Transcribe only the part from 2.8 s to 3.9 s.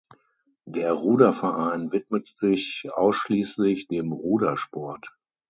ausschließlich